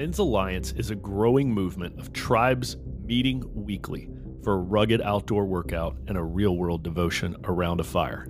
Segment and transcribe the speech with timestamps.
[0.00, 4.08] Men's Alliance is a growing movement of tribes meeting weekly
[4.42, 8.26] for a rugged outdoor workout and a real world devotion around a fire.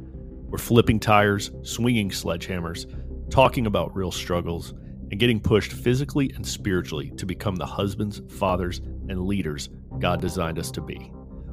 [0.49, 2.93] We're flipping tires, swinging sledgehammers,
[3.31, 4.73] talking about real struggles,
[5.13, 8.79] and getting pushed physically and spiritually to become the husbands, fathers,
[9.09, 9.69] and leaders
[10.01, 11.13] God designed us to be.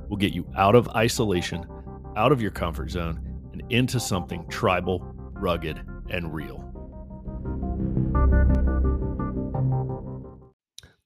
[0.09, 1.63] We'll get you out of isolation,
[2.15, 3.21] out of your comfort zone,
[3.53, 4.97] and into something tribal,
[5.33, 5.79] rugged,
[6.09, 6.66] and real.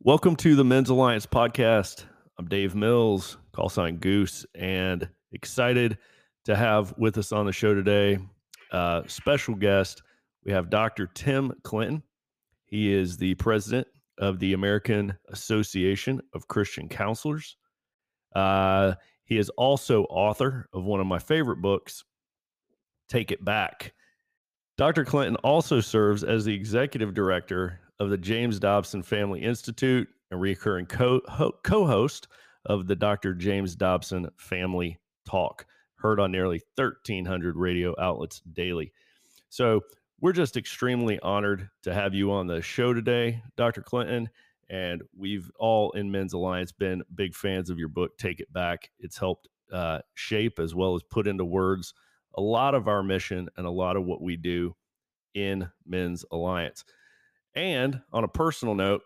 [0.03, 2.05] Welcome to the Men's Alliance podcast.
[2.39, 5.99] I'm Dave Mills, call sign Goose, and excited
[6.45, 8.17] to have with us on the show today
[8.71, 10.01] uh, special guest.
[10.43, 11.05] We have Dr.
[11.05, 12.01] Tim Clinton.
[12.65, 13.85] He is the president
[14.17, 17.55] of the American Association of Christian Counselors.
[18.35, 18.95] Uh,
[19.25, 22.03] he is also author of one of my favorite books,
[23.07, 23.93] Take It Back.
[24.79, 25.05] Dr.
[25.05, 30.87] Clinton also serves as the executive director of the James Dobson Family Institute and recurring
[30.87, 32.27] co host
[32.65, 33.35] of the Dr.
[33.35, 38.91] James Dobson Family Talk, heard on nearly 1,300 radio outlets daily.
[39.49, 39.81] So
[40.19, 43.83] we're just extremely honored to have you on the show today, Dr.
[43.83, 44.31] Clinton.
[44.67, 48.89] And we've all in Men's Alliance been big fans of your book, Take It Back.
[48.97, 51.93] It's helped uh, shape as well as put into words
[52.33, 54.75] a lot of our mission and a lot of what we do
[55.35, 56.83] in Men's Alliance.
[57.55, 59.01] And on a personal note,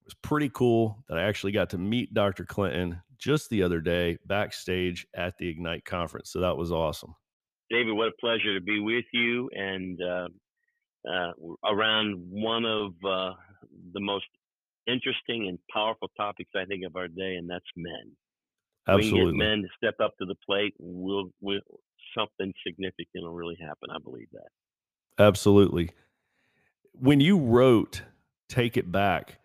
[0.00, 2.44] it was pretty cool that I actually got to meet Dr.
[2.44, 6.30] Clinton just the other day backstage at the Ignite conference.
[6.30, 7.14] So that was awesome.
[7.70, 10.28] David, what a pleasure to be with you and uh,
[11.08, 11.32] uh,
[11.64, 13.34] around one of uh,
[13.92, 14.26] the most
[14.86, 18.16] interesting and powerful topics I think of our day, and that's men.
[18.88, 20.74] Absolutely, we get men to step up to the plate.
[20.80, 21.60] We'll, we'll
[22.16, 23.90] something significant will really happen.
[23.94, 25.22] I believe that.
[25.22, 25.90] Absolutely
[26.92, 28.02] when you wrote
[28.48, 29.38] Take It Back,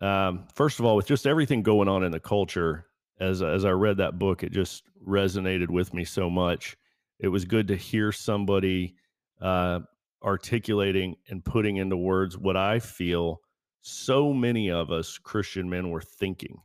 [0.00, 2.86] um, first of all, with just everything going on in the culture,
[3.20, 6.76] as as I read that book, it just resonated with me so much.
[7.20, 8.96] It was good to hear somebody
[9.40, 9.80] uh,
[10.24, 13.40] articulating and putting into words what I feel
[13.80, 16.60] so many of us Christian men were thinking,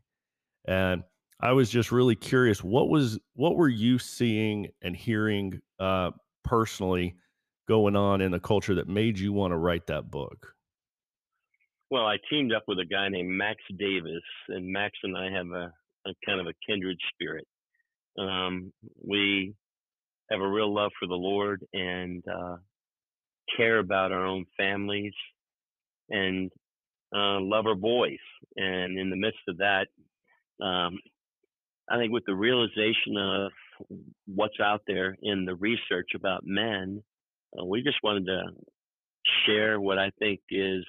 [0.66, 1.04] and
[1.40, 6.12] I was just really curious what was what were you seeing and hearing uh,
[6.44, 7.16] personally
[7.68, 10.54] going on in the culture that made you want to write that book?
[11.90, 15.48] Well, I teamed up with a guy named Max Davis, and Max and I have
[15.48, 15.72] a,
[16.10, 17.48] a kind of a kindred spirit.
[18.20, 19.54] Um, we
[20.30, 22.58] have a real love for the Lord and uh,
[23.56, 25.14] care about our own families
[26.10, 26.52] and
[27.16, 28.18] uh, love our boys.
[28.56, 29.88] And in the midst of that,
[30.62, 31.00] um,
[31.90, 33.52] I think with the realization of
[34.26, 37.02] what's out there in the research about men,
[37.60, 38.44] uh, we just wanted to
[39.46, 40.86] share what I think is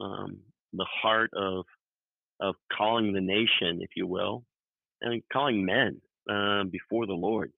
[0.00, 0.38] um,
[0.72, 1.64] the heart of
[2.38, 4.44] of calling the nation, if you will,
[5.00, 7.50] and calling men uh, before the Lord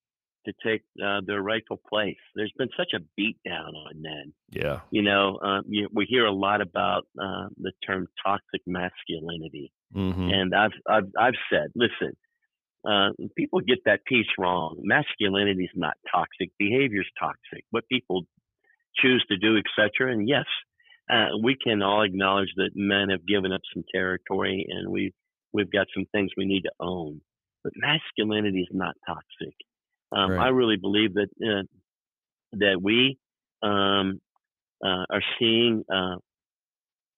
[0.46, 2.16] to take uh, their rightful place.
[2.34, 4.32] There's been such a beat down on men.
[4.50, 4.80] Yeah.
[4.90, 10.30] You know, uh, you, we hear a lot about uh, the term toxic masculinity, mm-hmm.
[10.30, 12.16] and I've, I've I've said, listen,
[12.86, 14.76] uh, people get that piece wrong.
[14.82, 16.50] Masculinity is not toxic.
[16.58, 17.64] Behavior is toxic.
[17.70, 18.22] What people
[18.96, 20.12] choose to do, etc.
[20.12, 20.44] And yes,
[21.10, 25.12] uh, we can all acknowledge that men have given up some territory, and we
[25.52, 27.20] we've got some things we need to own.
[27.64, 29.54] But masculinity is not toxic.
[30.12, 30.46] Um, right.
[30.46, 31.64] I really believe that uh,
[32.52, 33.18] that we
[33.62, 34.20] um,
[34.84, 36.16] uh, are seeing uh,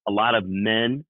[0.09, 1.05] a lot of men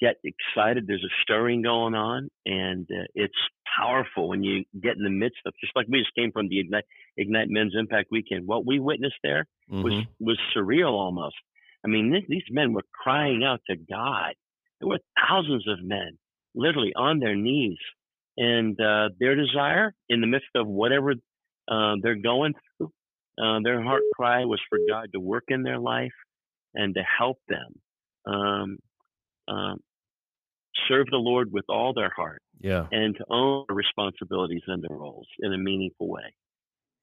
[0.00, 0.86] get excited.
[0.86, 3.34] There's a stirring going on, and uh, it's
[3.78, 6.60] powerful when you get in the midst of just like we just came from the
[6.60, 6.84] Ignite,
[7.16, 8.46] Ignite Men's Impact Weekend.
[8.46, 9.82] What we witnessed there mm-hmm.
[9.82, 11.36] was was surreal almost.
[11.84, 14.34] I mean, th- these men were crying out to God.
[14.80, 14.98] There were
[15.28, 16.18] thousands of men
[16.54, 17.78] literally on their knees,
[18.36, 21.14] and uh, their desire in the midst of whatever
[21.70, 22.90] uh, they're going through,
[23.42, 26.12] uh, their heart cry was for God to work in their life
[26.74, 27.80] and to help them.
[28.26, 28.78] Um,
[29.48, 29.80] um,
[30.88, 34.96] serve the Lord with all their heart, yeah, and to own their responsibilities and their
[34.96, 36.34] roles in a meaningful way.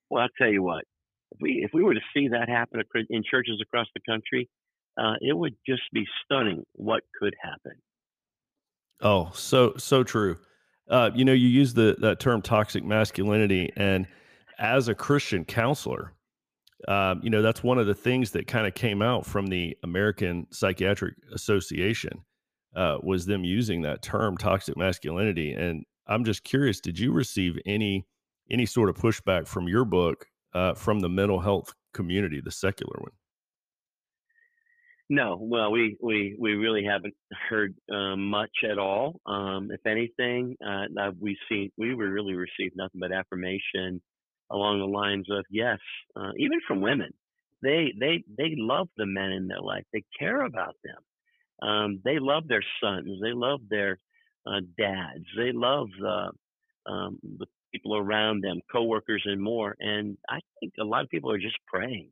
[0.10, 0.84] Well, I'll tell you what,
[1.32, 4.50] if we if we were to see that happen in churches across the country,
[4.98, 7.74] uh, it would just be stunning what could happen.
[9.02, 10.38] Oh, so so true.
[10.90, 14.08] Uh, you know, you use the that term toxic masculinity, and
[14.58, 16.14] as a Christian counselor,
[16.88, 19.78] um, you know that's one of the things that kind of came out from the
[19.84, 22.24] American Psychiatric Association
[22.76, 25.54] uh, was them using that term toxic masculinity.
[25.54, 28.06] And I'm just curious, did you receive any
[28.50, 32.96] any sort of pushback from your book uh, from the mental health community, the secular
[33.00, 33.12] one?
[35.10, 37.14] No, well, we we we really haven't
[37.50, 39.22] heard um, much at all.
[39.26, 44.02] Um, if anything, uh, we see we really received nothing but affirmation
[44.52, 45.80] along the lines of yes,
[46.18, 47.12] uh, even from women.
[47.64, 49.84] They they they love the men in their life.
[49.94, 50.98] They care about them.
[51.62, 53.20] Um, they love their sons.
[53.22, 54.00] They love their
[54.46, 55.26] uh, dads.
[55.36, 56.32] They love the
[56.86, 59.76] um, the people around them, coworkers, and more.
[59.80, 62.12] And I think a lot of people are just praying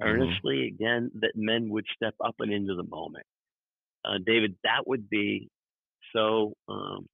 [0.00, 0.08] mm-hmm.
[0.08, 3.26] earnestly again that men would step up and into the moment.
[4.04, 5.48] Uh, David, that would be
[6.14, 7.06] so um,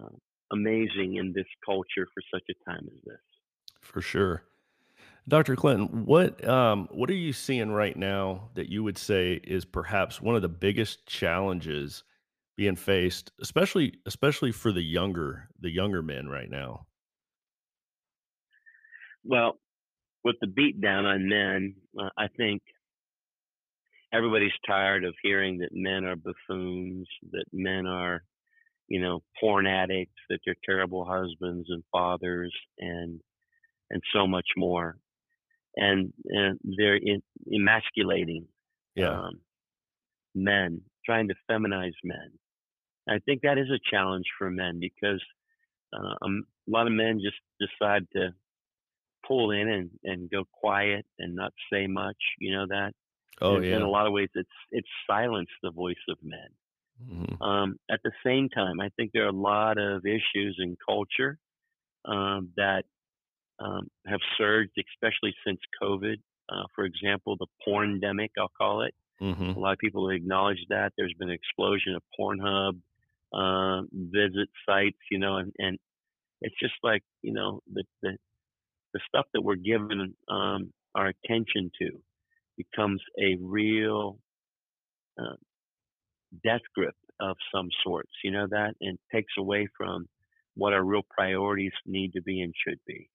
[0.00, 0.08] uh,
[0.52, 3.20] amazing in this culture for such a time as this.
[3.80, 4.42] For sure.
[5.26, 5.56] Dr.
[5.56, 10.20] Clinton, what um, what are you seeing right now that you would say is perhaps
[10.20, 12.04] one of the biggest challenges
[12.56, 16.86] being faced, especially especially for the younger the younger men right now?
[19.24, 19.58] Well,
[20.24, 22.62] with the beatdown on men, uh, I think
[24.12, 28.22] everybody's tired of hearing that men are buffoons, that men are,
[28.88, 33.20] you know, porn addicts, that they're terrible husbands and fathers, and
[33.90, 34.98] and so much more,
[35.76, 37.22] and, and they're in,
[37.52, 38.46] emasculating
[38.94, 39.10] yeah.
[39.10, 39.40] um,
[40.34, 42.30] men, trying to feminize men.
[43.08, 45.22] I think that is a challenge for men because
[45.94, 48.30] uh, um, a lot of men just decide to
[49.26, 52.16] pull in and, and go quiet and not say much.
[52.38, 52.92] You know that.
[53.40, 53.76] Oh in, yeah.
[53.76, 56.48] In a lot of ways, it's it's silenced the voice of men.
[57.02, 57.42] Mm-hmm.
[57.42, 61.38] Um, at the same time, I think there are a lot of issues in culture
[62.04, 62.84] um, that
[63.60, 66.16] um, have surged, especially since COVID.
[66.48, 68.94] Uh, for example, the porn demic, I'll call it.
[69.22, 69.50] Mm-hmm.
[69.50, 70.92] A lot of people acknowledge that.
[70.96, 72.80] There's been an explosion of Pornhub
[73.32, 75.78] uh, visit sites, you know, and, and
[76.40, 78.16] it's just like, you know, the, the,
[78.92, 81.90] the stuff that we're given um, our attention to
[82.56, 84.18] becomes a real
[85.18, 85.36] uh,
[86.44, 90.06] death grip of some sorts, you know that, and takes away from
[90.56, 93.08] what our real priorities need to be and should be.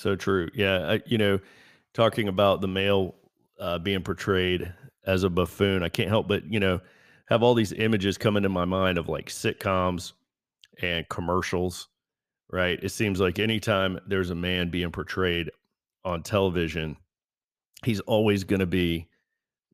[0.00, 0.48] So true.
[0.54, 0.92] Yeah.
[0.92, 1.40] I, you know,
[1.92, 3.16] talking about the male
[3.58, 4.72] uh, being portrayed
[5.04, 6.80] as a buffoon, I can't help but, you know,
[7.26, 10.12] have all these images coming in my mind of like sitcoms
[10.80, 11.88] and commercials,
[12.50, 12.82] right?
[12.82, 15.50] It seems like anytime there's a man being portrayed
[16.02, 16.96] on television,
[17.84, 19.06] he's always going to be,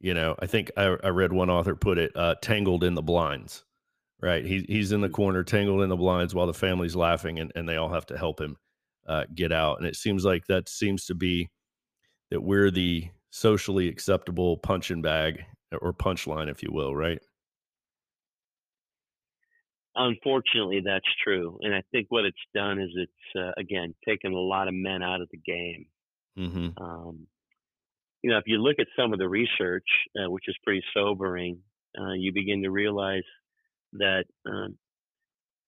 [0.01, 3.03] you know, I think I, I, read one author put it, uh, tangled in the
[3.03, 3.65] blinds,
[4.21, 4.45] right?
[4.45, 7.69] He, he's in the corner, tangled in the blinds while the family's laughing and, and
[7.69, 8.57] they all have to help him
[9.09, 9.79] uh, get out.
[9.79, 11.51] And it seems like that seems to be
[12.31, 15.45] that we're the socially acceptable punching bag
[15.81, 17.21] or punchline, if you will, right?
[19.95, 21.59] Unfortunately, that's true.
[21.63, 25.03] And I think what it's done is it's, uh, again, taken a lot of men
[25.03, 25.87] out of the game.
[26.39, 26.83] Mm-hmm.
[26.83, 27.27] Um,
[28.23, 29.87] you know, if you look at some of the research,
[30.19, 31.61] uh, which is pretty sobering,
[31.99, 33.23] uh, you begin to realize
[33.95, 34.77] that um,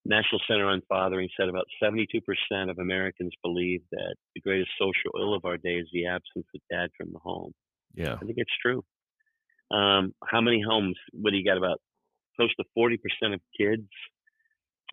[0.08, 2.22] National Center on Fathering said about 72%
[2.70, 6.60] of Americans believe that the greatest social ill of our day is the absence of
[6.70, 7.52] dad from the home.
[7.94, 8.14] Yeah.
[8.14, 8.82] I think it's true.
[9.70, 11.78] Um, how many homes, what do you got about
[12.36, 13.88] close to 40% of kids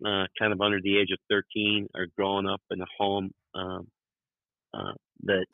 [0.04, 3.86] uh, kind of under the age of 13 are growing up in a home um,
[4.74, 4.92] uh,
[5.22, 5.46] that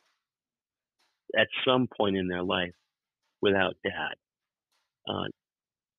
[1.39, 2.73] at some point in their life
[3.41, 4.15] without dad.
[5.07, 5.27] Uh,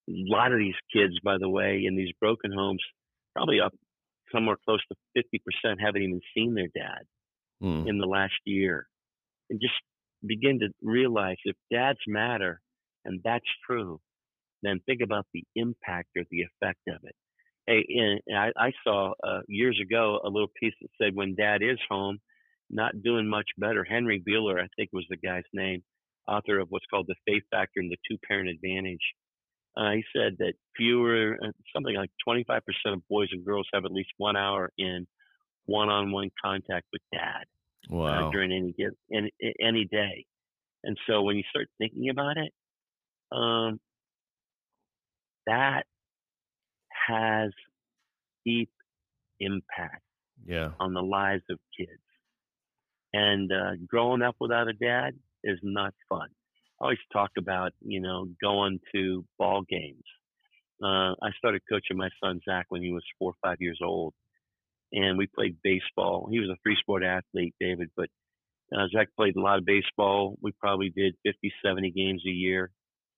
[0.07, 2.83] a lot of these kids, by the way, in these broken homes
[3.35, 3.73] probably up
[4.33, 5.23] somewhere close to
[5.67, 7.03] 50% haven't even seen their dad
[7.63, 7.89] mm.
[7.89, 8.87] in the last year.
[9.51, 9.75] And just
[10.27, 12.61] begin to realize if dads matter
[13.05, 14.01] and that's true,
[14.63, 17.15] then think about the impact or the effect of it.
[17.67, 21.63] Hey, and I, I saw uh, years ago a little piece that said when dad
[21.63, 22.19] is home,
[22.71, 23.85] not doing much better.
[23.85, 25.83] Henry Buehler, I think was the guy's name,
[26.27, 29.01] author of what's called The Faith Factor and the Two Parent Advantage.
[29.77, 33.93] Uh, he said that fewer, uh, something like 25% of boys and girls have at
[33.93, 35.07] least one hour in
[35.67, 37.45] one-on-one contact with dad
[37.91, 38.29] uh, wow.
[38.29, 38.75] uh, during any
[39.13, 40.25] any any day.
[40.85, 42.53] And so when you start thinking about it,
[43.33, 43.81] um,
[45.47, 45.85] that
[47.09, 47.51] has
[48.45, 48.71] deep
[49.41, 50.03] impact
[50.47, 50.71] yeah.
[50.79, 51.91] on the lives of kids.
[53.13, 56.29] And uh, growing up without a dad is not fun
[56.81, 60.05] always talk about, you know, going to ball games.
[60.83, 64.13] Uh, I started coaching my son Zach when he was four or five years old,
[64.93, 66.29] and we played baseball.
[66.31, 68.09] He was a three sport athlete, David, but
[68.77, 70.37] uh, Zach played a lot of baseball.
[70.43, 72.71] We probably did 50, 70 games a year.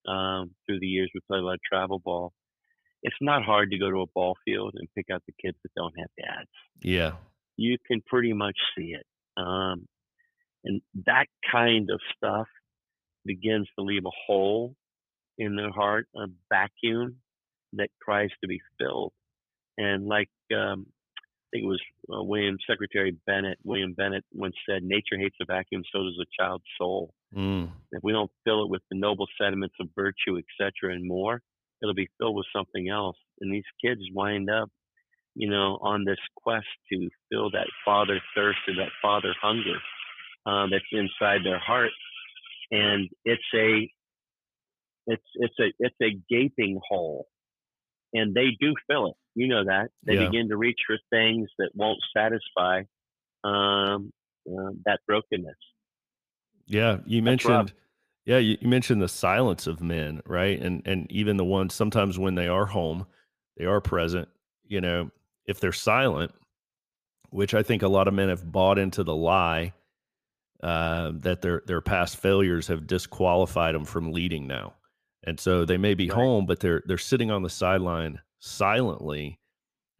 [0.06, 2.32] Um, through the years, we played a lot of travel ball.
[3.02, 5.70] It's not hard to go to a ball field and pick out the kids that
[5.76, 6.50] don't have dads.
[6.82, 7.12] Yeah.
[7.56, 9.06] You can pretty much see it.
[9.36, 9.86] Um,
[10.64, 12.46] and that kind of stuff
[13.26, 14.74] begins to leave a hole
[15.38, 17.16] in their heart a vacuum
[17.74, 19.12] that cries to be filled.
[19.76, 24.82] And like um, I think it was uh, William Secretary Bennett, William Bennett once said,
[24.82, 27.12] "Nature hates a vacuum, so does a child's soul.
[27.36, 27.70] Mm.
[27.92, 31.40] If we don't fill it with the noble sentiments of virtue, etc., and more,
[31.82, 33.16] it'll be filled with something else.
[33.40, 34.70] And these kids wind up,
[35.34, 39.78] you know, on this quest to fill that father thirst or that father hunger
[40.46, 41.90] uh, that's inside their heart,
[42.70, 43.90] and it's a
[45.06, 47.26] it's it's a it's a gaping hole,
[48.12, 49.14] and they do fill it.
[49.34, 50.26] You know that they yeah.
[50.26, 52.82] begin to reach for things that won't satisfy
[53.44, 54.12] um,
[54.48, 55.56] uh, that brokenness.
[56.66, 57.72] Yeah, you mentioned.
[58.24, 60.60] Yeah, you, you mentioned the silence of men, right?
[60.60, 63.06] And and even the ones sometimes when they are home,
[63.56, 64.28] they are present.
[64.64, 65.10] You know,
[65.46, 66.32] if they're silent,
[67.30, 69.74] which I think a lot of men have bought into the lie
[70.62, 74.74] uh, that their their past failures have disqualified them from leading now.
[75.24, 76.16] And so they may be right.
[76.16, 79.40] home, but they're they're sitting on the sideline silently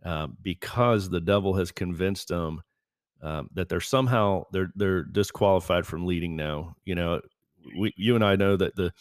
[0.05, 2.63] uh, because the devil has convinced them
[3.23, 6.77] um, that they're somehow they're they're disqualified from leading now.
[6.85, 7.21] You know,
[7.79, 8.93] we, you and I know that the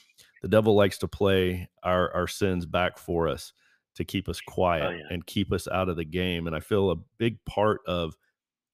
[0.41, 3.53] the devil likes to play our our sins back for us
[3.95, 5.03] to keep us oh, quiet oh, yeah.
[5.09, 6.47] and keep us out of the game.
[6.47, 8.15] And I feel a big part of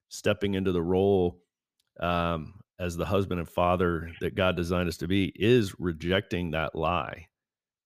[0.10, 1.40] stepping into the role
[2.00, 6.74] um, as the husband and father that God designed us to be is rejecting that
[6.74, 7.28] lie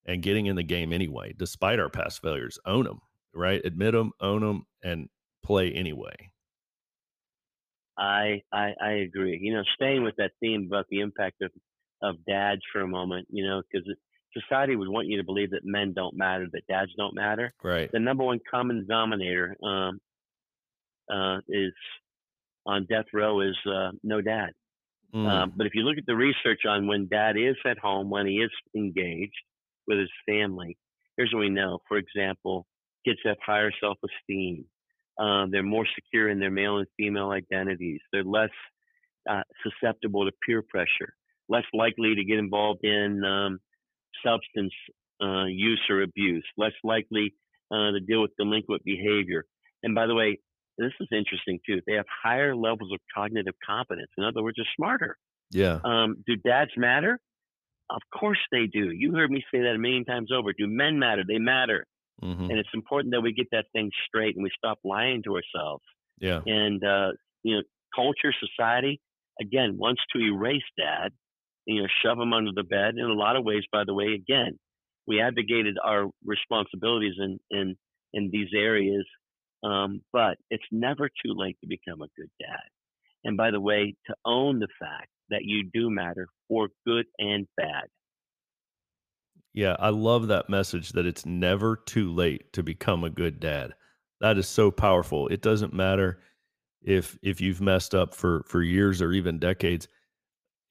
[0.05, 2.57] and getting in the game anyway, despite our past failures.
[2.65, 3.01] Own them,
[3.33, 3.61] right?
[3.65, 5.09] Admit them, own them, and
[5.43, 6.15] play anyway.
[7.97, 9.37] I, I I agree.
[9.41, 11.51] You know, staying with that theme about the impact of
[12.01, 13.27] of dads for a moment.
[13.29, 13.87] You know, because
[14.33, 17.53] society would want you to believe that men don't matter, that dads don't matter.
[17.63, 17.89] Right.
[17.91, 19.99] The number one common denominator um,
[21.11, 21.73] uh, is
[22.65, 24.51] on death row is uh, no dad.
[25.15, 25.27] Mm.
[25.27, 28.27] Um, but if you look at the research on when dad is at home, when
[28.27, 29.33] he is engaged,
[29.87, 30.77] with his family.
[31.17, 31.79] Here's what we know.
[31.87, 32.65] For example,
[33.05, 34.65] kids have higher self esteem.
[35.17, 38.01] Um, they're more secure in their male and female identities.
[38.11, 38.49] They're less
[39.29, 41.13] uh, susceptible to peer pressure,
[41.47, 43.59] less likely to get involved in um,
[44.25, 44.73] substance
[45.23, 47.33] uh, use or abuse, less likely
[47.71, 49.45] uh, to deal with delinquent behavior.
[49.83, 50.39] And by the way,
[50.77, 51.81] this is interesting too.
[51.87, 54.09] They have higher levels of cognitive competence.
[54.17, 55.17] In other words, they're smarter.
[55.51, 55.79] Yeah.
[55.83, 57.19] Um, do dads matter?
[57.89, 58.91] Of course they do.
[58.91, 60.53] You heard me say that a million times over.
[60.53, 61.23] Do men matter?
[61.27, 61.85] They matter.
[62.23, 62.49] Mm-hmm.
[62.49, 65.83] And it's important that we get that thing straight and we stop lying to ourselves.
[66.19, 66.41] Yeah.
[66.45, 67.11] And, uh,
[67.43, 67.61] you know,
[67.93, 69.01] culture, society,
[69.39, 71.11] again, wants to erase dad,
[71.65, 72.95] you know, shove him under the bed.
[72.97, 74.57] In a lot of ways, by the way, again,
[75.07, 77.75] we abdicated our responsibilities in, in,
[78.13, 79.05] in these areas.
[79.65, 82.69] Um, but it's never too late to become a good dad.
[83.23, 87.47] And by the way, to own the fact that you do matter for good and
[87.57, 87.85] bad.
[89.53, 93.73] Yeah, I love that message that it's never too late to become a good dad.
[94.21, 95.27] That is so powerful.
[95.29, 96.19] It doesn't matter
[96.83, 99.87] if if you've messed up for for years or even decades.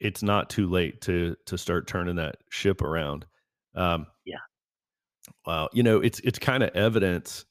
[0.01, 3.27] It's not too late to to start turning that ship around.
[3.75, 4.37] Um, yeah.
[5.47, 5.71] Wow.
[5.73, 7.47] You know, it's it's kind of evidence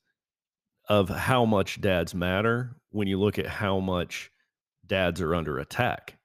[0.90, 4.32] of how much dads matter when you look at how much
[4.86, 6.18] dads are under attack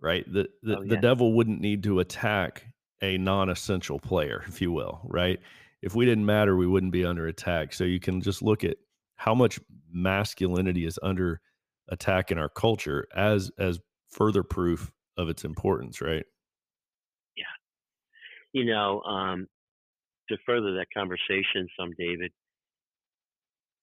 [0.00, 0.24] right?
[0.32, 0.94] The the, oh, yeah.
[0.94, 2.66] the devil wouldn't need to attack
[3.02, 5.40] a non-essential player, if you will, right?
[5.82, 7.72] If we didn't matter, we wouldn't be under attack.
[7.72, 8.76] So you can just look at
[9.16, 9.58] how much
[9.90, 11.40] masculinity is under
[11.88, 13.78] attack in our culture as as
[14.10, 16.24] further proof of its importance, right?
[17.36, 17.44] Yeah.
[18.52, 19.46] You know, um,
[20.28, 22.32] to further that conversation, some David,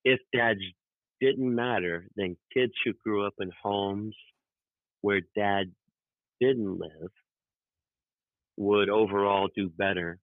[0.08, 0.62] if dads
[1.20, 4.16] didn't matter, then kids who grew up in homes
[5.02, 5.66] where dad
[6.40, 7.12] didn't live
[8.56, 10.18] would overall do better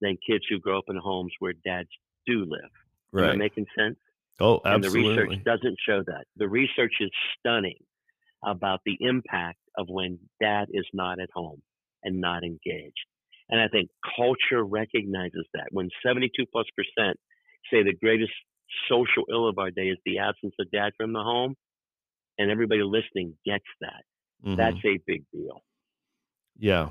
[0.00, 1.90] than kids who grow up in homes where dads
[2.26, 2.70] do live.
[3.12, 3.30] Right.
[3.30, 3.96] Am I making sense?
[4.40, 5.10] Oh, absolutely.
[5.10, 6.24] And the research doesn't show that.
[6.36, 7.78] The research is stunning
[8.44, 11.60] about the impact of when dad is not at home
[12.02, 13.06] and not engaged.
[13.50, 15.66] And I think culture recognizes that.
[15.70, 17.18] When 72 plus percent
[17.70, 18.32] say the greatest
[18.88, 21.54] social ill of our day is the absence of dad from the home,
[22.38, 24.02] and everybody listening gets that.
[24.44, 24.56] Mm-hmm.
[24.56, 25.62] That's a big deal.
[26.58, 26.90] Yeah,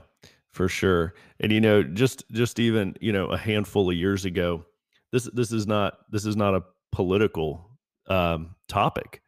[0.49, 1.13] for sure.
[1.39, 4.65] And you know, just just even you know a handful of years ago,
[5.11, 7.69] this this is not this is not a political
[8.07, 9.21] um, topic.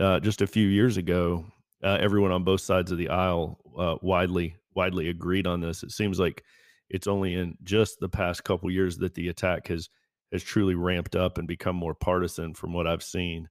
[0.00, 1.44] Uh, just a few years ago,
[1.82, 5.82] uh, everyone on both sides of the aisle uh, widely widely agreed on this.
[5.82, 6.44] It seems like
[6.90, 9.88] it's only in just the past couple years that the attack has
[10.32, 13.48] has truly ramped up and become more partisan from what I've seen.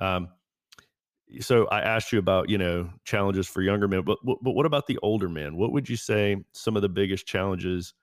[0.00, 0.28] Um,
[1.40, 4.86] so I asked you about you know challenges for younger men, but but what about
[4.86, 5.56] the older men?
[5.56, 7.94] What would you say some of the biggest challenges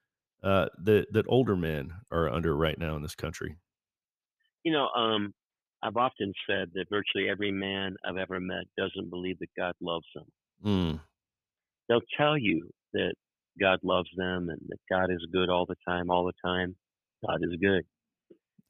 [0.43, 3.55] uh, that that older men are under right now in this country?
[4.63, 5.33] You know, um,
[5.83, 10.05] I've often said that virtually every man I've ever met doesn't believe that God loves
[10.13, 10.25] them.
[10.63, 10.99] Mm.
[11.89, 13.13] They'll tell you that
[13.59, 16.75] God loves them and that God is good all the time, all the time.
[17.25, 17.83] God is good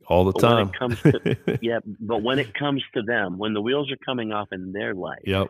[0.07, 0.55] all the but time.
[0.55, 3.97] When it comes to, yeah, but when it comes to them, when the wheels are
[4.05, 5.49] coming off in their life, yep,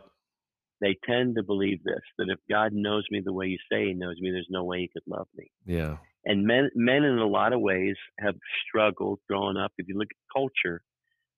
[0.80, 3.94] they tend to believe this: that if God knows me the way you say He
[3.94, 5.52] knows me, there's no way He could love me.
[5.66, 5.98] Yeah.
[6.24, 8.36] And men, men in a lot of ways have
[8.68, 9.72] struggled growing up.
[9.80, 10.84] If you look at culture,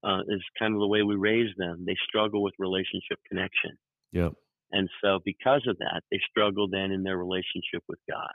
[0.04, 1.86] uh, is kind of the way we raise them.
[1.86, 3.78] They struggle with relationship connection.
[4.12, 4.34] Yep.
[4.72, 8.34] And so, because of that, they struggle then in their relationship with God.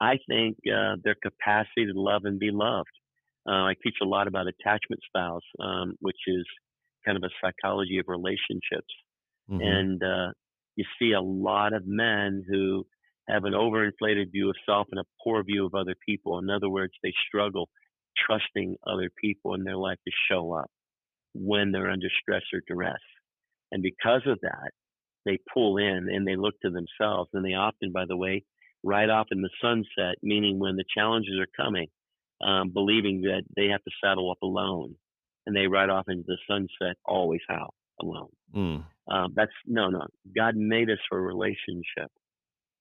[0.00, 2.90] I think uh, their capacity to love and be loved
[3.48, 6.44] uh, I teach a lot about attachment styles, um, which is
[7.04, 8.92] kind of a psychology of relationships.
[9.50, 9.60] Mm-hmm.
[9.60, 10.32] And uh,
[10.74, 12.84] you see a lot of men who
[13.28, 16.38] have an overinflated view of self and a poor view of other people.
[16.38, 17.68] In other words, they struggle
[18.26, 20.70] trusting other people in their life to show up
[21.34, 22.94] when they're under stress or duress.
[23.72, 24.70] And because of that,
[25.24, 27.30] they pull in and they look to themselves.
[27.32, 28.44] And they often, by the way,
[28.84, 31.88] ride off in the sunset, meaning when the challenges are coming,
[32.42, 34.94] um, believing that they have to saddle up alone,
[35.46, 38.30] and they ride off into the sunset always how alone.
[38.54, 38.84] Mm.
[39.08, 40.06] Um, that's no, no.
[40.36, 42.10] God made us for a relationship,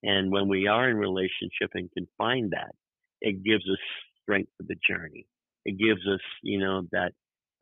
[0.04, 2.74] and when we are in relationship and can find that,
[3.22, 3.80] it gives us
[4.22, 5.26] strength for the journey.
[5.66, 7.12] It gives us, you know, that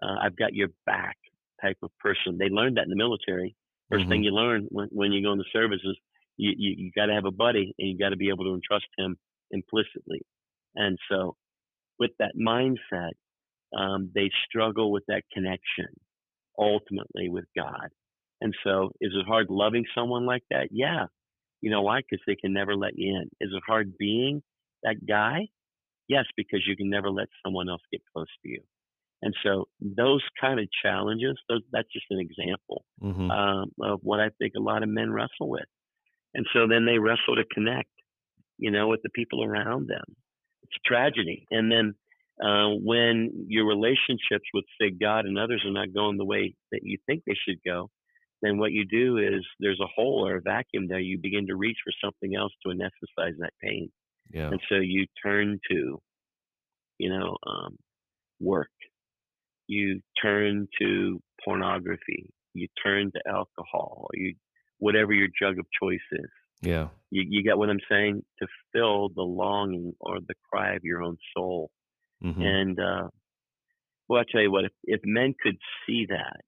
[0.01, 1.17] uh, I've got your back
[1.61, 2.37] type of person.
[2.37, 3.55] They learned that in the military.
[3.91, 4.09] 1st mm-hmm.
[4.09, 5.97] thing you learn when, when you go in the services,
[6.37, 8.53] you, you, you got to have a buddy and you got to be able to
[8.53, 9.17] entrust him
[9.51, 10.21] implicitly.
[10.75, 11.35] And so
[11.99, 13.11] with that mindset,
[13.77, 15.87] um, they struggle with that connection
[16.57, 17.89] ultimately with God.
[18.41, 20.67] And so, is it hard loving someone like that?
[20.71, 21.05] Yeah.
[21.61, 22.01] You know why?
[22.01, 23.29] Because they can never let you in.
[23.39, 24.41] Is it hard being
[24.83, 25.47] that guy?
[26.09, 28.59] Yes, because you can never let someone else get close to you.
[29.21, 33.31] And so, those kind of challenges, those, that's just an example mm-hmm.
[33.31, 35.63] um, of what I think a lot of men wrestle with.
[36.33, 37.89] And so, then they wrestle to connect,
[38.57, 40.03] you know, with the people around them
[40.85, 41.45] tragedy.
[41.51, 41.93] And then
[42.43, 46.81] uh, when your relationships with, say, God and others are not going the way that
[46.83, 47.89] you think they should go,
[48.41, 50.99] then what you do is there's a hole or a vacuum there.
[50.99, 53.89] You begin to reach for something else to anesthetize that pain.
[54.31, 54.49] Yeah.
[54.49, 56.01] And so you turn to,
[56.97, 57.77] you know, um,
[58.41, 58.69] work.
[59.67, 62.29] You turn to pornography.
[62.53, 64.09] You turn to alcohol.
[64.13, 64.35] You,
[64.79, 66.29] whatever your drug of choice is.
[66.63, 66.87] Yeah.
[67.11, 68.23] You, you get what I'm saying?
[68.39, 71.69] To fill the longing or the cry of your own soul.
[72.23, 72.41] Mm-hmm.
[72.41, 73.07] And, uh,
[74.07, 76.41] well, I tell you what, if, if men could see that,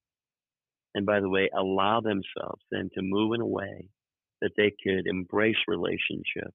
[0.94, 3.90] and by the way, allow themselves then to move in a way
[4.42, 6.54] that they could embrace relationship.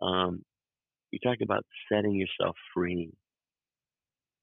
[0.00, 0.42] Um,
[1.10, 3.12] you talk about setting yourself free.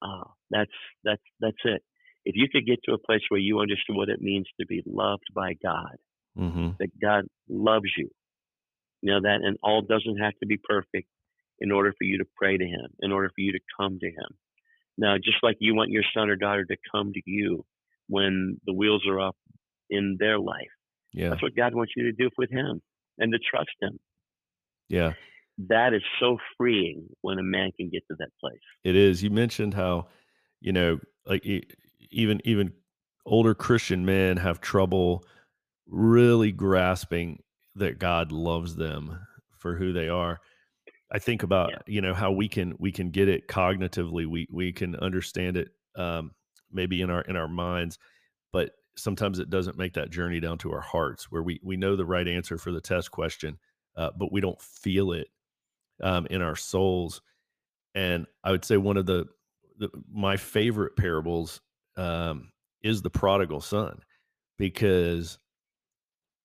[0.03, 0.71] Oh, that's
[1.03, 1.81] that's that's it.
[2.25, 4.83] If you could get to a place where you understood what it means to be
[4.85, 5.95] loved by God,
[6.37, 6.69] mm-hmm.
[6.79, 8.09] that God loves you,
[9.01, 11.07] you know that, and all doesn't have to be perfect
[11.59, 14.07] in order for you to pray to Him, in order for you to come to
[14.07, 14.37] Him.
[14.97, 17.65] Now, just like you want your son or daughter to come to you
[18.07, 19.35] when the wheels are up
[19.89, 20.71] in their life,
[21.13, 22.81] yeah, that's what God wants you to do with Him
[23.17, 23.99] and to trust Him.
[24.89, 25.13] Yeah,
[25.67, 28.59] that is so freeing when a man can get to that place.
[28.83, 29.23] It is.
[29.23, 30.07] You mentioned how,
[30.61, 31.45] you know, like
[32.11, 32.73] even even
[33.25, 35.25] older Christian men have trouble
[35.87, 37.41] really grasping
[37.75, 39.19] that God loves them
[39.57, 40.39] for who they are.
[41.11, 41.77] I think about yeah.
[41.87, 44.25] you know how we can we can get it cognitively.
[44.25, 46.31] We we can understand it um,
[46.71, 47.99] maybe in our in our minds,
[48.51, 51.95] but sometimes it doesn't make that journey down to our hearts where we we know
[51.95, 53.57] the right answer for the test question,
[53.95, 55.27] uh, but we don't feel it
[56.01, 57.21] um, in our souls.
[57.93, 59.25] And I would say one of the,
[59.77, 61.61] the my favorite parables
[61.97, 63.99] um, is the prodigal son
[64.57, 65.37] because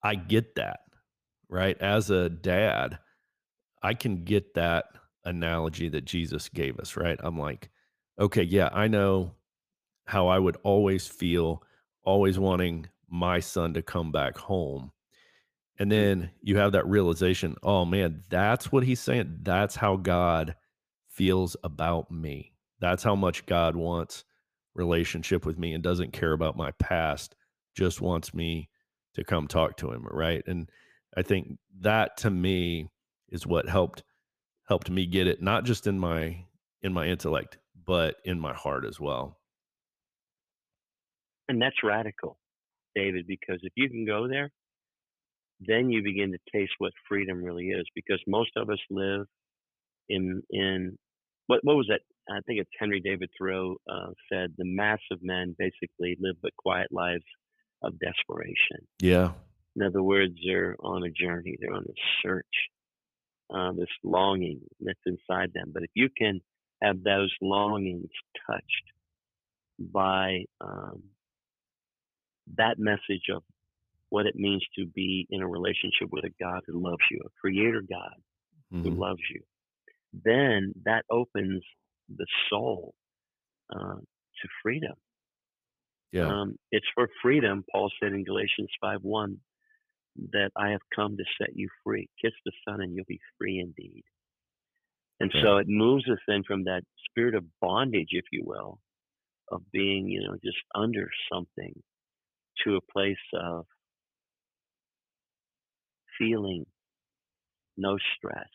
[0.02, 0.80] I get that
[1.50, 1.76] right?
[1.80, 2.98] As a dad,
[3.82, 4.86] I can get that
[5.24, 7.18] analogy that Jesus gave us, right?
[7.22, 7.68] I'm like,
[8.18, 9.32] okay, yeah, I know
[10.06, 11.62] how I would always feel,
[12.04, 14.92] always wanting my son to come back home.
[15.78, 15.96] And hmm.
[15.96, 19.40] then you have that realization, oh man, that's what he's saying.
[19.42, 20.54] That's how God
[21.08, 22.54] feels about me.
[22.80, 24.24] That's how much God wants
[24.74, 27.34] relationship with me and doesn't care about my past,
[27.74, 28.70] just wants me
[29.14, 30.42] to come talk to him, right?
[30.46, 30.70] And
[31.16, 32.88] I think that to me
[33.28, 34.02] is what helped
[34.68, 36.44] helped me get it not just in my
[36.82, 37.58] in my intellect
[37.90, 39.36] but in my heart as well.
[41.48, 42.38] And that's radical,
[42.94, 44.50] David, because if you can go there,
[45.58, 49.26] then you begin to taste what freedom really is because most of us live
[50.08, 50.96] in in
[51.48, 52.00] what what was that?
[52.32, 56.52] I think it's Henry David Thoreau uh, said the mass of men basically live but
[56.56, 57.24] quiet lives
[57.82, 58.86] of desperation.
[59.00, 59.32] Yeah.
[59.76, 61.56] In other words, they're on a journey.
[61.60, 62.46] They're on a search.
[63.52, 65.72] Uh, this longing that's inside them.
[65.74, 66.40] But if you can
[66.80, 68.08] have those longings
[68.46, 68.84] touched
[69.80, 71.02] by um,
[72.56, 73.42] that message of
[74.08, 77.40] what it means to be in a relationship with a God who loves you, a
[77.40, 78.14] creator God
[78.72, 78.84] mm-hmm.
[78.84, 79.40] who loves you,
[80.12, 81.62] then that opens
[82.16, 82.94] the soul
[83.74, 84.94] uh, to freedom.
[86.12, 86.26] Yeah.
[86.26, 89.36] Um, it's for freedom, Paul said in Galatians 5 1,
[90.32, 92.08] that I have come to set you free.
[92.22, 94.02] Kiss the Son and you'll be free indeed.
[95.20, 95.42] And yeah.
[95.42, 98.78] so it moves us then from that spirit of bondage, if you will,
[99.50, 101.74] of being, you know, just under something
[102.64, 103.66] to a place of
[106.18, 106.64] feeling
[107.76, 108.48] no stress,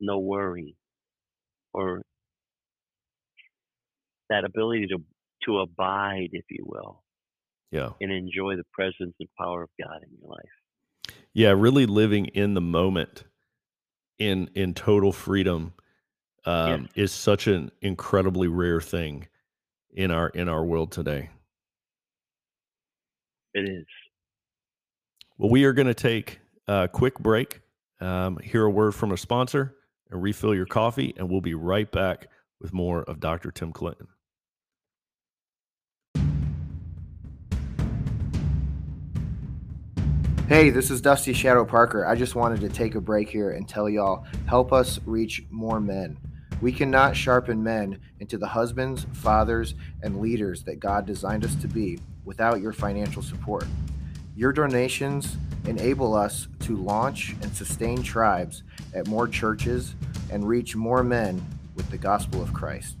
[0.00, 0.76] no worry,
[1.72, 2.02] or
[4.28, 4.98] that ability to
[5.44, 7.02] to abide, if you will.
[7.70, 7.90] Yeah.
[8.00, 11.16] And enjoy the presence and power of God in your life.
[11.32, 13.24] Yeah, really living in the moment
[14.18, 15.72] in in total freedom
[16.44, 16.90] um, yes.
[16.96, 19.28] is such an incredibly rare thing
[19.92, 21.30] in our in our world today.
[23.54, 23.86] It is.
[25.38, 27.60] Well, we are going to take a quick break,
[28.00, 29.74] um, hear a word from a sponsor,
[30.10, 32.28] and refill your coffee, and we'll be right back
[32.60, 33.50] with more of Dr.
[33.50, 34.06] Tim Clinton.
[40.50, 42.04] Hey, this is Dusty Shadow Parker.
[42.04, 45.78] I just wanted to take a break here and tell y'all help us reach more
[45.78, 46.18] men.
[46.60, 51.68] We cannot sharpen men into the husbands, fathers, and leaders that God designed us to
[51.68, 53.64] be without your financial support.
[54.34, 55.36] Your donations
[55.66, 59.94] enable us to launch and sustain tribes at more churches
[60.32, 61.40] and reach more men
[61.76, 62.96] with the gospel of Christ.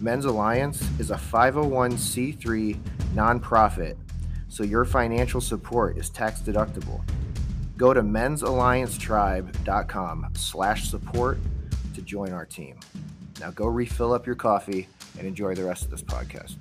[0.00, 2.80] Men's Alliance is a 501c3
[3.12, 3.98] nonprofit
[4.50, 7.00] so your financial support is tax deductible.
[7.78, 11.38] Go to men'salliancetribe.com slash support
[11.94, 12.78] to join our team.
[13.40, 16.56] Now go refill up your coffee and enjoy the rest of this podcast.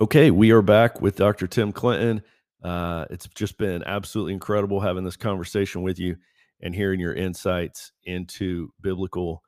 [0.00, 1.46] Okay, we are back with Dr.
[1.46, 2.22] Tim Clinton.
[2.62, 6.16] Uh, it's just been absolutely incredible having this conversation with you
[6.62, 9.42] and hearing your insights into biblical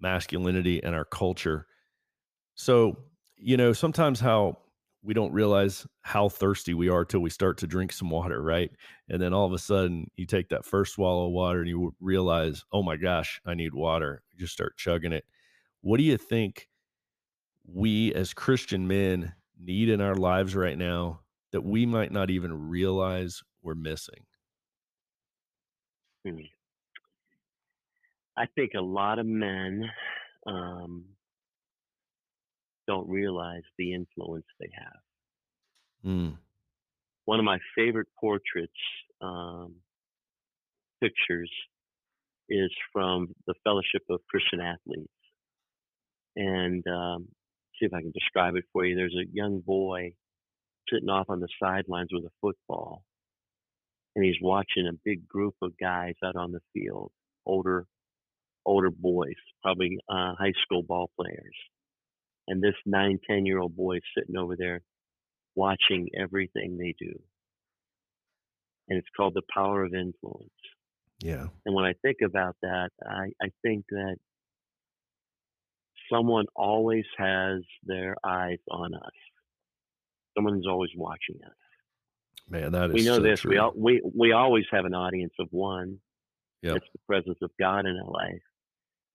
[0.00, 1.66] masculinity and our culture.
[2.54, 2.98] So,
[3.36, 4.58] you know, sometimes how
[5.02, 8.70] we don't realize how thirsty we are till we start to drink some water, right?
[9.08, 11.94] And then all of a sudden you take that first swallow of water and you
[12.00, 14.22] realize, oh my gosh, I need water.
[14.32, 15.24] You just start chugging it.
[15.80, 16.68] What do you think
[17.64, 21.20] we as Christian men need in our lives right now
[21.52, 24.26] that we might not even realize we're missing?
[26.24, 26.57] Hmm.
[28.38, 29.82] I think a lot of men
[30.46, 31.06] um,
[32.86, 36.10] don't realize the influence they have.
[36.10, 36.36] Mm.
[37.24, 38.72] One of my favorite portraits,
[39.20, 39.74] um,
[41.02, 41.50] pictures,
[42.48, 45.08] is from the Fellowship of Christian Athletes.
[46.36, 47.28] And um,
[47.78, 48.94] see if I can describe it for you.
[48.94, 50.12] There's a young boy
[50.88, 53.02] sitting off on the sidelines with a football,
[54.14, 57.10] and he's watching a big group of guys out on the field,
[57.44, 57.86] older
[58.68, 61.56] older boys, probably uh, high school ball players.
[62.46, 64.82] And this nine, 10 year old boy is sitting over there
[65.54, 67.12] watching everything they do.
[68.88, 70.50] And it's called the power of influence.
[71.20, 71.46] Yeah.
[71.66, 74.16] And when I think about that, I, I think that
[76.12, 79.10] someone always has their eyes on us.
[80.36, 81.52] Someone's always watching us.
[82.48, 83.40] Man, that is we know so this.
[83.40, 83.50] True.
[83.50, 85.98] We all, we we always have an audience of one.
[86.62, 86.76] Yep.
[86.76, 88.42] It's the presence of God in our life.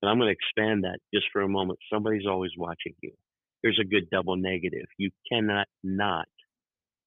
[0.04, 1.80] And I'm going to expand that just for a moment.
[1.92, 3.14] Somebody's always watching you.
[3.62, 4.86] Here's a good double negative.
[4.98, 6.28] You cannot not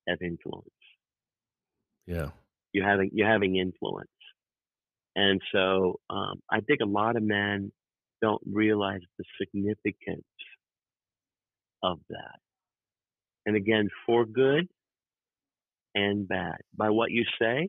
[0.08, 0.64] have influence.
[2.06, 2.30] Yeah.
[2.72, 4.08] You're having you're having influence.
[5.14, 7.70] And so um, I think a lot of men
[8.22, 10.24] don't realize the significance
[11.82, 12.38] of that.
[13.44, 14.68] And again, for good
[15.94, 17.68] and bad, by what you say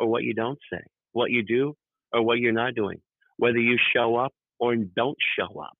[0.00, 1.76] or what you don't say, what you do
[2.12, 3.00] or what you're not doing,
[3.36, 5.76] whether you show up or don't show up.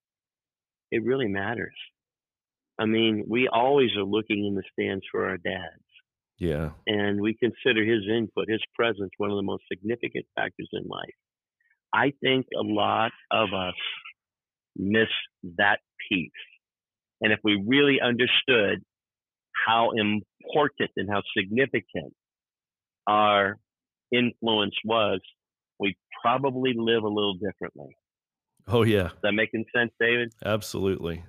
[0.90, 1.74] It really matters.
[2.78, 5.82] I mean, we always are looking in the stands for our dads.
[6.38, 6.70] Yeah.
[6.86, 11.14] And we consider his input, his presence, one of the most significant factors in life.
[11.92, 13.74] I think a lot of us
[14.76, 15.08] miss
[15.56, 16.30] that piece.
[17.20, 18.84] And if we really understood
[19.66, 22.14] how important and how significant
[23.08, 23.56] our
[24.12, 25.20] influence was,
[25.80, 27.96] we probably live a little differently.
[28.68, 29.06] Oh yeah.
[29.06, 30.32] Is that making sense, David?
[30.44, 31.24] Absolutely.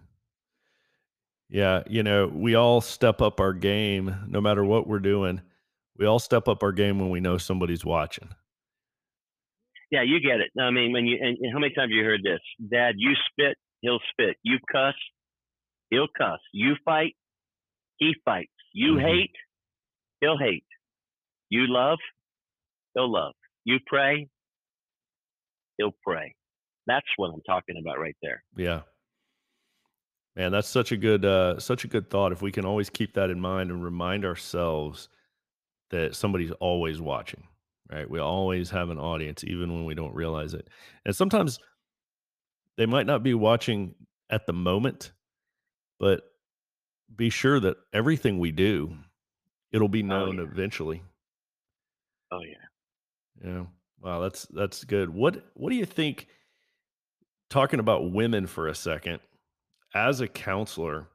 [1.49, 5.41] Yeah, you know, we all step up our game no matter what we're doing.
[5.97, 8.29] We all step up our game when we know somebody's watching.
[9.89, 10.51] Yeah, you get it.
[10.61, 12.39] I mean, when you and how many times have you heard this?
[12.71, 14.37] Dad, you spit, he'll spit.
[14.43, 14.93] You cuss,
[15.89, 16.39] he'll cuss.
[16.53, 17.15] You fight,
[17.97, 18.51] he fights.
[18.73, 19.07] You mm-hmm.
[19.07, 19.35] hate,
[20.21, 20.65] he'll hate.
[21.49, 21.97] You love,
[22.93, 23.33] he'll love.
[23.63, 24.27] You pray,
[25.77, 26.35] he'll pray.
[26.89, 28.43] That's what I'm talking about right there.
[28.57, 28.81] Yeah.
[30.35, 32.31] Man, that's such a good uh such a good thought.
[32.31, 35.07] If we can always keep that in mind and remind ourselves
[35.91, 37.43] that somebody's always watching,
[37.91, 38.09] right?
[38.09, 40.67] We always have an audience even when we don't realize it.
[41.05, 41.59] And sometimes
[42.75, 43.93] they might not be watching
[44.31, 45.11] at the moment,
[45.99, 46.23] but
[47.15, 48.95] be sure that everything we do
[49.71, 50.49] it'll be oh, known oh, yeah.
[50.49, 51.03] eventually.
[52.31, 53.47] Oh yeah.
[53.47, 53.65] Yeah.
[54.01, 55.09] Wow, that's that's good.
[55.09, 56.27] What what do you think
[57.49, 59.19] talking about women for a second?
[59.93, 61.07] As a counselor,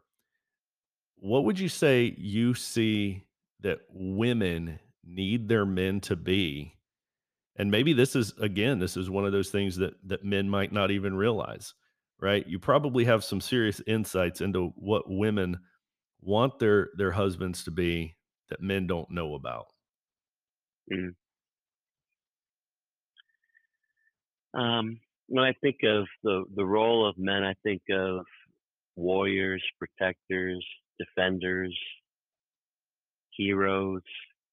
[1.16, 3.24] what would you say you see
[3.60, 6.74] that women need their men to be?
[7.56, 10.72] And maybe this is again, this is one of those things that that men might
[10.72, 11.72] not even realize,
[12.20, 12.46] right?
[12.46, 15.60] You probably have some serious insights into what women
[16.20, 18.16] want their their husbands to be
[18.48, 19.66] that men don't know about?
[20.92, 21.14] Mm.
[24.54, 28.24] Um, when I think of the the role of men, I think of
[28.96, 30.64] warriors, protectors,
[30.98, 31.76] defenders,
[33.36, 34.02] heroes.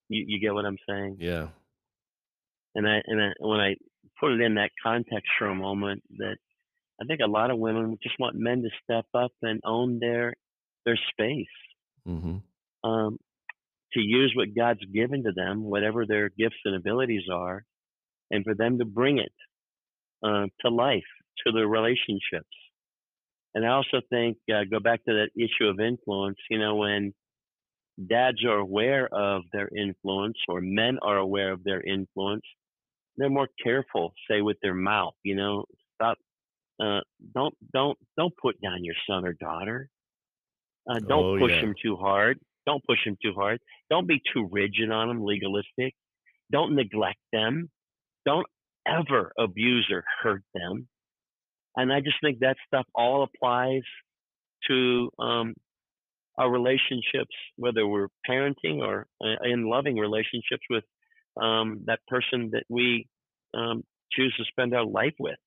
[0.09, 1.17] You, you get what I'm saying?
[1.19, 1.47] Yeah.
[2.75, 3.75] And I and I, when I
[4.19, 6.37] put it in that context for a moment, that
[7.01, 10.33] I think a lot of women just want men to step up and own their
[10.85, 11.47] their space.
[12.07, 12.37] Mm-hmm.
[12.89, 13.17] Um,
[13.93, 17.65] to use what God's given to them, whatever their gifts and abilities are,
[18.31, 19.33] and for them to bring it
[20.23, 21.03] uh, to life,
[21.45, 22.55] to their relationships.
[23.53, 27.13] And I also think, uh, go back to that issue of influence, you know, when
[28.09, 32.43] dads are aware of their influence or men are aware of their influence,
[33.17, 36.17] they're more careful, say, with their mouth, you know, stop.
[36.81, 37.01] Uh,
[37.35, 39.89] don't don't don't put down your son or daughter.
[40.89, 41.61] Uh, don't oh, push yeah.
[41.61, 42.39] him too hard.
[42.65, 43.59] Don't push them too hard.
[43.89, 45.93] Don't be too rigid on them, legalistic.
[46.51, 47.69] Don't neglect them.
[48.25, 48.47] Don't
[48.87, 50.87] ever abuse or hurt them.
[51.75, 53.83] And I just think that stuff all applies
[54.67, 55.53] to um,
[56.37, 60.83] our relationships, whether we're parenting or uh, in loving relationships with
[61.41, 63.07] um, that person that we
[63.53, 65.39] um, choose to spend our life with.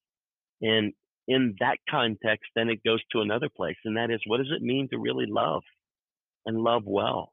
[0.62, 0.92] And
[1.28, 4.62] in that context, then it goes to another place, and that is what does it
[4.62, 5.62] mean to really love?
[6.46, 7.32] and love well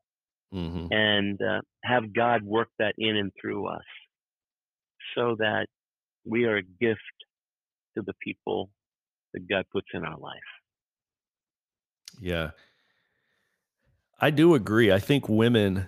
[0.53, 0.87] mm-hmm.
[0.91, 3.83] and uh, have God work that in and through us
[5.15, 5.67] so that
[6.25, 7.01] we are a gift
[7.95, 8.69] to the people
[9.33, 10.39] that God puts in our life.
[12.19, 12.51] Yeah.
[14.19, 14.91] I do agree.
[14.91, 15.87] I think women,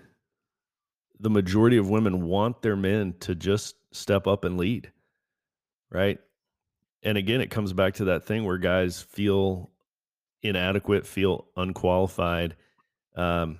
[1.19, 4.91] the majority of women want their men to just step up and lead,
[5.91, 6.19] right?
[7.03, 9.69] And again, it comes back to that thing where guys feel
[10.41, 12.55] inadequate, feel unqualified,
[13.15, 13.59] um,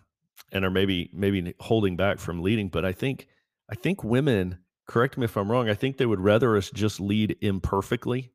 [0.51, 2.69] and are maybe maybe holding back from leading.
[2.69, 3.27] But I think
[3.69, 7.00] I think women, correct me if I'm wrong, I think they would rather us just
[7.00, 8.32] lead imperfectly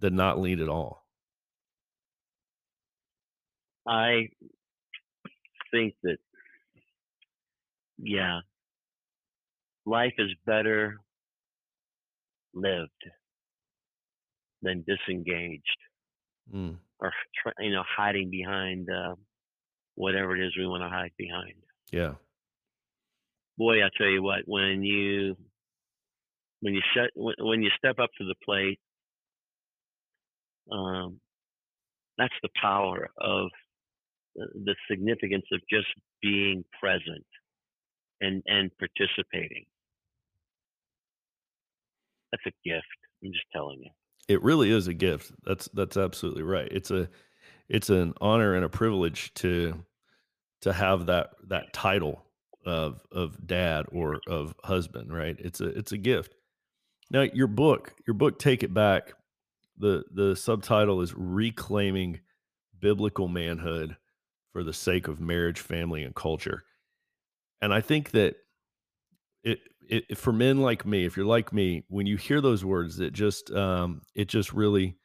[0.00, 1.04] than not lead at all.
[3.86, 4.28] I
[5.70, 6.18] think that
[7.98, 8.40] yeah,
[9.84, 10.96] life is better
[12.52, 12.90] lived
[14.62, 15.78] than disengaged
[16.52, 16.76] mm.
[16.98, 17.12] or
[17.60, 19.14] you know hiding behind uh,
[19.94, 21.54] whatever it is we want to hide behind.
[21.92, 22.14] Yeah.
[23.58, 25.36] Boy, I tell you what, when you
[26.60, 28.78] when you shut when you step up to the plate,
[30.72, 31.20] um,
[32.18, 33.48] that's the power of
[34.34, 35.88] the significance of just
[36.22, 37.26] being present
[38.20, 39.64] and and participating.
[42.32, 42.86] That's a gift.
[43.24, 43.90] I'm just telling you.
[44.28, 45.32] It really is a gift.
[45.44, 46.68] That's that's absolutely right.
[46.70, 47.08] It's a
[47.68, 49.84] it's an honor and a privilege to
[50.62, 52.22] to have that that title
[52.64, 56.34] of of dad or of husband right it's a it's a gift
[57.10, 59.12] now your book your book take it back
[59.78, 62.20] the the subtitle is reclaiming
[62.78, 63.96] biblical manhood
[64.52, 66.64] for the sake of marriage family and culture
[67.60, 68.36] and i think that
[69.42, 72.98] it, it for men like me if you're like me when you hear those words
[73.00, 74.96] it just um it just really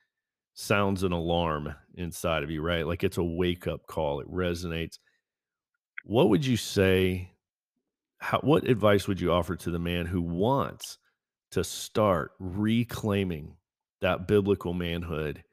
[0.53, 2.85] sounds an alarm inside of you, right?
[2.85, 4.19] Like it's a wake up call.
[4.19, 4.99] It resonates.
[6.03, 7.29] What would you say?
[8.21, 10.99] how, what advice would you offer to the man who wants
[11.51, 13.55] to start reclaiming
[14.01, 15.43] that biblical manhood,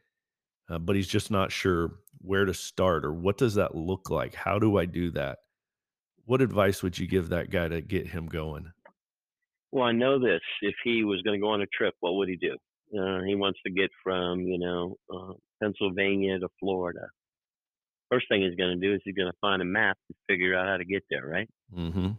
[0.70, 4.34] uh, but he's just not sure where to start or what does that look like?
[4.34, 5.38] How do I do that?
[6.24, 8.70] What advice would you give that guy to get him going?
[9.70, 10.40] Well, I know this.
[10.62, 12.56] If he was going to go on a trip, what would he do?
[12.98, 17.06] Uh, he wants to get from, you know, uh, Pennsylvania to Florida.
[18.10, 20.56] First thing he's going to do is he's going to find a map to figure
[20.56, 21.48] out how to get there, right?
[21.76, 22.10] Mm-hmm.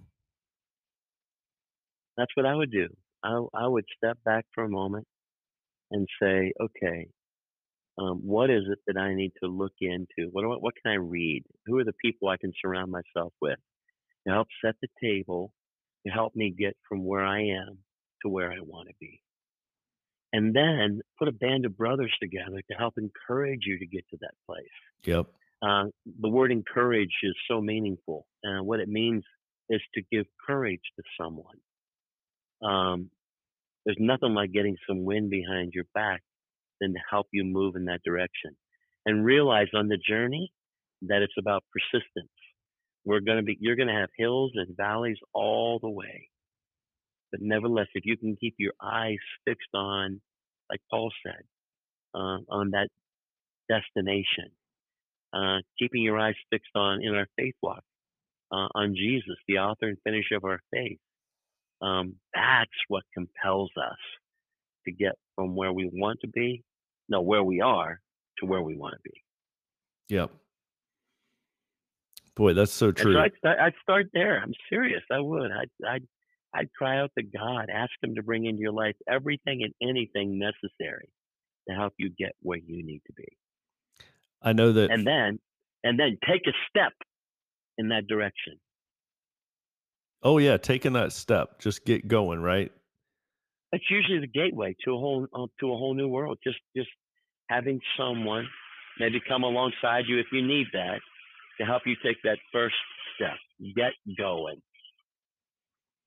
[2.18, 2.88] That's what I would do.
[3.24, 5.06] I, I would step back for a moment
[5.92, 7.08] and say, okay,
[7.98, 10.30] um, what is it that I need to look into?
[10.32, 11.44] What, what, what can I read?
[11.66, 13.60] Who are the people I can surround myself with
[14.28, 15.52] to help set the table,
[16.06, 17.80] to help me get from where I am
[18.22, 19.22] to where I want to be?
[20.32, 24.18] And then put a band of brothers together to help encourage you to get to
[24.22, 24.66] that place.
[25.04, 25.26] Yep.
[25.62, 25.86] Uh,
[26.22, 28.28] the word encourage is so meaningful.
[28.44, 29.24] And what it means
[29.70, 31.58] is to give courage to someone.
[32.62, 33.10] Um,
[33.86, 36.22] there's nothing like getting some wind behind your back
[36.82, 38.56] than to help you move in that direction.
[39.06, 40.52] And realize on the journey
[41.04, 42.30] that it's about persistence.
[43.06, 46.30] We're going to be, you're going to have hills and valleys all the way.
[47.32, 50.22] But nevertheless, if you can keep your eyes fixed on,
[50.70, 51.42] like Paul said,
[52.14, 52.90] uh, on that
[53.70, 54.52] destination,
[55.34, 57.84] uh, keeping your eyes fixed on in our faith walk,
[58.52, 61.00] uh, on Jesus, the author and finisher of our faith,
[61.82, 63.98] um, that's what compels us
[64.86, 66.64] to get from where we want to be,
[67.08, 68.00] no, where we are,
[68.40, 70.16] to where we want to be.
[70.16, 70.32] Yep.
[72.36, 73.14] Boy, that's so true.
[73.14, 74.42] So I'd, start, I'd start there.
[74.42, 75.04] I'm serious.
[75.12, 75.52] I would.
[75.52, 76.04] I'd, I'd,
[76.54, 80.40] I'd cry out to God, ask Him to bring into your life everything and anything
[80.40, 81.10] necessary
[81.68, 83.28] to help you get where you need to be.
[84.42, 84.90] I know that.
[84.90, 85.40] And then,
[85.84, 86.94] and then take a step
[87.78, 88.56] in that direction.
[90.22, 92.72] Oh yeah, taking that step, just get going, right?
[93.72, 96.40] That's usually the gateway to a whole uh, to a whole new world.
[96.44, 96.90] Just just
[97.50, 98.48] having someone
[99.00, 101.00] maybe come alongside you if you need that
[101.60, 102.76] to help you take that first
[103.16, 103.38] step.
[103.76, 104.62] Get going.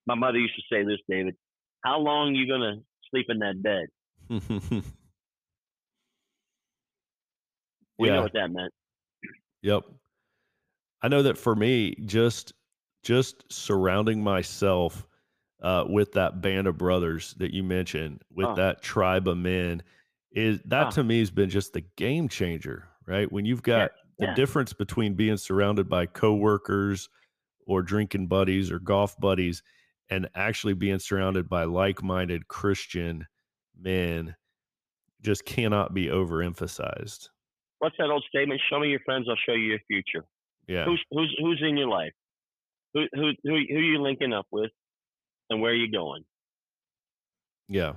[0.05, 1.35] My mother used to say this, David.
[1.83, 3.87] How long are you gonna sleep in that bed?
[7.97, 8.15] we yeah.
[8.15, 8.73] know what that meant.
[9.63, 9.83] Yep.
[11.01, 12.53] I know that for me, just
[13.03, 15.05] just surrounding myself
[15.61, 18.55] uh, with that band of brothers that you mentioned, with oh.
[18.55, 19.83] that tribe of men,
[20.31, 20.91] is that oh.
[20.91, 23.31] to me has been just the game changer, right?
[23.31, 23.97] When you've got yeah.
[24.19, 24.35] the yeah.
[24.35, 27.09] difference between being surrounded by coworkers
[27.65, 29.63] or drinking buddies or golf buddies
[30.09, 33.25] and actually being surrounded by like-minded Christian
[33.79, 34.35] men
[35.21, 37.29] just cannot be overemphasized.
[37.79, 38.61] What's that old statement?
[38.69, 40.25] Show me your friends, I'll show you your future.
[40.67, 40.85] Yeah.
[40.85, 42.13] Who's who's who's in your life?
[42.93, 44.71] Who who who are you linking up with,
[45.49, 46.23] and where are you going?
[47.67, 47.93] Yeah,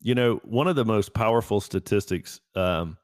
[0.00, 2.96] you know, one of the most powerful statistics um,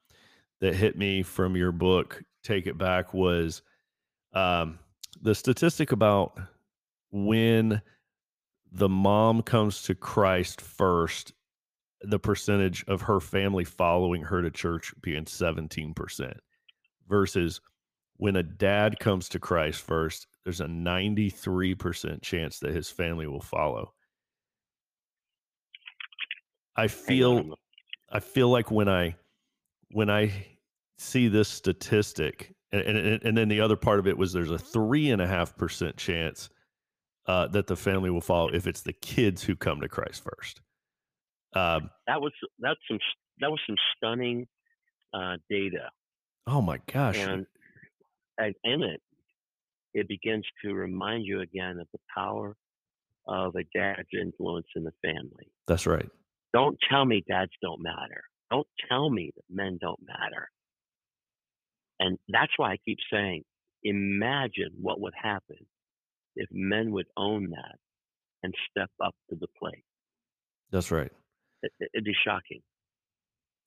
[0.60, 3.62] that hit me from your book, "Take It Back," was
[4.32, 4.78] um,
[5.20, 6.38] the statistic about
[7.10, 7.82] when
[8.72, 11.32] the mom comes to Christ first,
[12.02, 16.32] the percentage of her family following her to church being 17%
[17.08, 17.60] versus
[18.18, 23.40] when a dad comes to Christ first, there's a 93% chance that his family will
[23.40, 23.94] follow.
[26.76, 27.56] I feel
[28.10, 29.16] I feel like when I
[29.90, 30.32] when I
[30.96, 34.58] see this statistic, and, and, and then the other part of it was there's a
[34.58, 36.50] three and a half percent chance
[37.26, 40.60] uh, that the family will follow if it's the kids who come to Christ first.
[41.54, 42.98] Um, that was that's some
[43.40, 44.46] that was some stunning
[45.12, 45.90] uh, data.
[46.46, 47.18] Oh my gosh!
[47.18, 47.44] And,
[48.38, 49.00] in it,
[49.94, 52.56] it begins to remind you again of the power
[53.26, 55.50] of a dad's influence in the family.
[55.66, 56.08] That's right.
[56.52, 58.22] Don't tell me dads don't matter.
[58.50, 60.48] Don't tell me that men don't matter.
[62.00, 63.42] And that's why I keep saying,
[63.82, 65.58] imagine what would happen
[66.36, 67.76] if men would own that
[68.42, 69.84] and step up to the plate.
[70.70, 71.10] That's right.
[71.62, 72.60] It, it'd be shocking.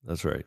[0.04, 0.46] That's right.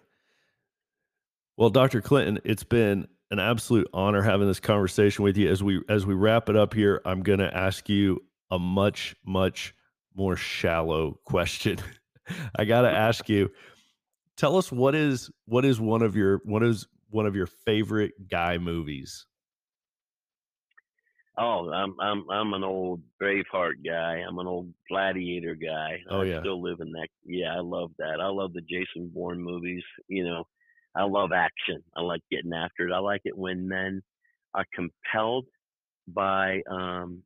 [1.57, 2.01] Well, Dr.
[2.01, 5.51] Clinton, it's been an absolute honor having this conversation with you.
[5.51, 8.20] As we as we wrap it up here, I'm going to ask you
[8.51, 9.75] a much much
[10.14, 11.79] more shallow question.
[12.57, 13.51] I got to ask you
[14.37, 18.12] tell us what is what is one of your what is one of your favorite
[18.29, 19.27] guy movies?
[21.37, 24.22] Oh, I'm I'm I'm an old Braveheart guy.
[24.27, 26.01] I'm an old Gladiator guy.
[26.09, 27.09] Oh I yeah, still live in that.
[27.25, 28.20] Yeah, I love that.
[28.20, 29.83] I love the Jason Bourne movies.
[30.07, 30.45] You know,
[30.97, 31.82] I love action.
[31.97, 32.92] I like getting after it.
[32.92, 34.03] I like it when men
[34.55, 35.47] are compelled
[36.07, 37.22] by um,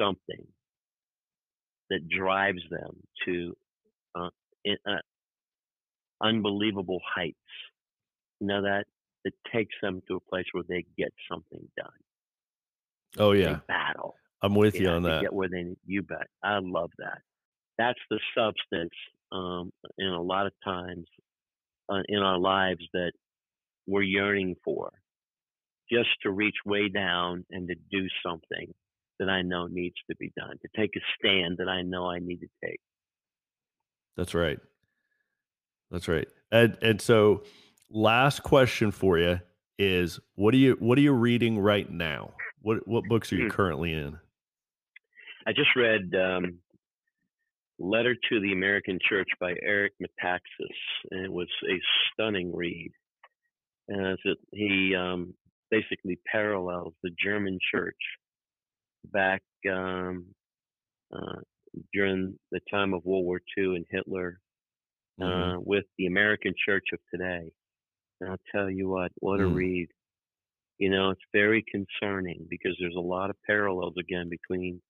[0.00, 0.46] something
[1.90, 3.54] that drives them to
[4.14, 4.30] uh,
[4.64, 5.00] in, uh,
[6.22, 7.36] unbelievable heights.
[8.40, 8.84] You know that
[9.24, 11.88] it takes them to a place where they get something done.
[13.18, 14.14] Oh yeah, they battle.
[14.42, 15.22] I'm with you, you on that.
[15.22, 16.26] Get where they you bet.
[16.42, 17.18] I love that.
[17.76, 18.94] That's the substance
[19.32, 21.06] um, in a lot of times
[21.88, 23.12] uh, in our lives that
[23.86, 24.90] we're yearning for,
[25.90, 28.72] just to reach way down and to do something
[29.18, 32.18] that I know needs to be done, to take a stand that I know I
[32.18, 32.80] need to take.
[34.16, 34.58] That's right.
[35.90, 36.28] That's right.
[36.52, 37.44] And and so
[37.90, 39.40] last question for you
[39.78, 42.32] is what are you what are you reading right now?
[42.62, 43.50] What what books are you hmm.
[43.50, 44.18] currently in?
[45.46, 46.58] I just read um,
[47.78, 51.78] Letter to the American Church by Eric Metaxas, and it was a
[52.12, 52.90] stunning read.
[53.90, 55.34] As it, he um,
[55.70, 57.96] basically parallels the German church
[59.12, 60.26] back um,
[61.14, 61.40] uh,
[61.92, 64.40] during the time of World War II and Hitler
[65.20, 65.56] mm-hmm.
[65.56, 67.50] uh, with the American church of today.
[68.20, 69.44] And I'll tell you what, what mm.
[69.44, 69.88] a read.
[70.78, 74.80] You know, it's very concerning because there's a lot of parallels again between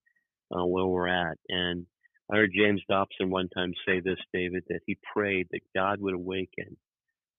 [0.50, 1.38] uh, where we're at.
[1.48, 1.86] And
[2.30, 6.14] I heard James Dobson one time say this, David, that he prayed that God would
[6.14, 6.76] awaken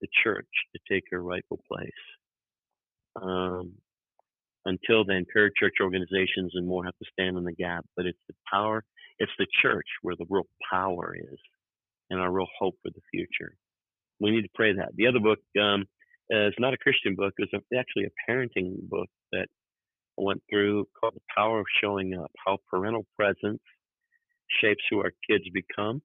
[0.02, 1.92] the church to take her rightful place.
[3.22, 3.74] Um,
[4.66, 7.86] until then, parachurch organizations and more have to stand in the gap.
[7.96, 8.84] But it's the power,
[9.20, 11.40] it's the church where the real power is
[12.10, 13.54] and our real hope for the future.
[14.20, 14.96] We need to pray that.
[14.96, 15.86] The other book um,
[16.30, 17.34] is not a Christian book.
[17.38, 19.48] It's actually a parenting book that
[20.20, 23.62] I went through called The Power of Showing Up How Parental Presence
[24.62, 26.02] Shapes Who Our Kids Become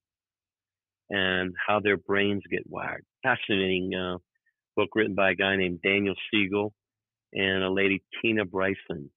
[1.11, 3.05] and How Their Brains Get Wired.
[3.23, 4.19] Fascinating uh,
[4.77, 6.73] book written by a guy named Daniel Siegel
[7.33, 9.11] and a lady, Tina Bryson.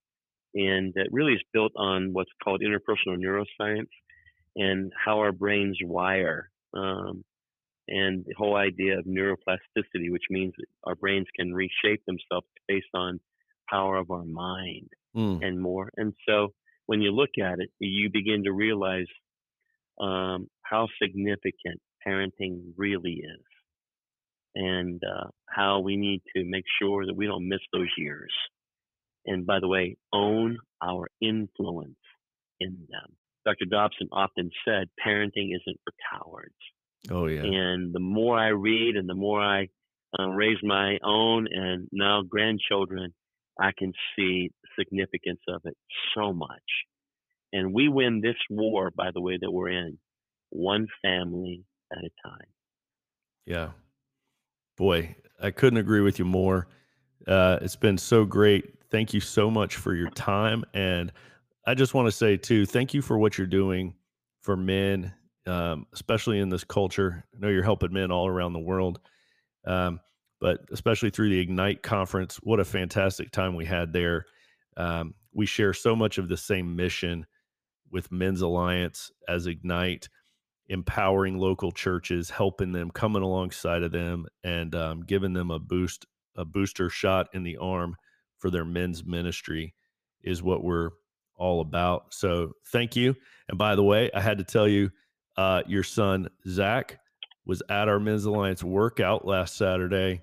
[0.55, 3.89] And it really is built on what's called interpersonal neuroscience
[4.55, 6.49] and how our brains wire.
[6.73, 7.23] Um,
[7.87, 12.87] and the whole idea of neuroplasticity, which means that our brains can reshape themselves based
[12.93, 13.19] on
[13.69, 15.39] power of our mind mm.
[15.45, 15.89] and more.
[15.95, 16.53] And so
[16.87, 19.07] when you look at it, you begin to realize
[20.01, 23.45] um, how significant parenting really is
[24.55, 28.31] and uh, how we need to make sure that we don't miss those years.
[29.25, 31.99] And by the way, own our influence
[32.59, 33.15] in them.
[33.45, 33.65] Dr.
[33.69, 36.55] Dobson often said, parenting isn't for cowards.
[37.11, 37.43] Oh, yeah.
[37.43, 39.67] And the more I read and the more I
[40.17, 43.13] uh, raise my own and now grandchildren,
[43.59, 45.75] I can see the significance of it
[46.15, 46.61] so much.
[47.53, 49.97] And we win this war, by the way, that we're in,
[50.49, 52.47] one family at a time.
[53.45, 53.69] Yeah,
[54.77, 56.67] Boy, I couldn't agree with you more.
[57.27, 58.75] Uh, it's been so great.
[58.91, 60.63] Thank you so much for your time.
[60.73, 61.11] And
[61.65, 63.95] I just want to say, too, thank you for what you're doing
[64.41, 65.13] for men,
[65.47, 67.25] um, especially in this culture.
[67.35, 68.99] I know you're helping men all around the world,
[69.65, 69.99] um,
[70.39, 72.37] but especially through the Ignite conference.
[72.43, 74.25] What a fantastic time we had there.
[74.75, 77.25] Um, we share so much of the same mission
[77.91, 80.09] with Men's Alliance as Ignite
[80.69, 86.05] empowering local churches, helping them, coming alongside of them, and um, giving them a boost,
[86.35, 87.95] a booster shot in the arm
[88.37, 89.73] for their men's ministry
[90.23, 90.89] is what we're
[91.35, 92.13] all about.
[92.13, 93.15] So thank you.
[93.47, 94.91] And by the way, I had to tell you,
[95.37, 96.99] uh, your son Zach
[97.45, 100.21] was at our Men's Alliance workout last Saturday,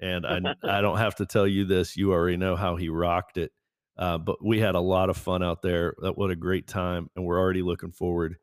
[0.00, 3.38] and I I don't have to tell you this; you already know how he rocked
[3.38, 3.52] it.
[3.96, 5.94] Uh, but we had a lot of fun out there.
[6.02, 8.36] That what a great time, and we're already looking forward